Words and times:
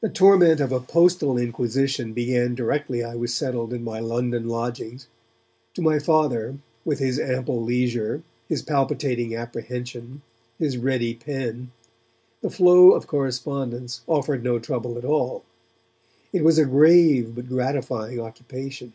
The 0.00 0.08
torment 0.08 0.58
of 0.58 0.72
a 0.72 0.80
postal 0.80 1.36
inquisition 1.36 2.14
began 2.14 2.54
directly 2.54 3.04
I 3.04 3.14
was 3.14 3.34
settled 3.34 3.74
in 3.74 3.84
my 3.84 4.00
London 4.00 4.48
lodgings. 4.48 5.06
To 5.74 5.82
my 5.82 5.98
Father 5.98 6.56
with 6.82 6.98
his 6.98 7.18
ample 7.20 7.62
leisure, 7.62 8.22
his 8.48 8.62
palpitating 8.62 9.36
apprehension, 9.36 10.22
his 10.58 10.78
ready 10.78 11.12
pen 11.12 11.72
the 12.40 12.48
flow 12.48 12.92
of 12.92 13.06
correspondence 13.06 14.00
offered 14.06 14.42
no 14.42 14.58
trouble 14.58 14.96
at 14.96 15.04
all; 15.04 15.44
it 16.32 16.42
was 16.42 16.56
a 16.56 16.64
grave 16.64 17.34
but 17.34 17.46
gratifying 17.50 18.18
occupation. 18.18 18.94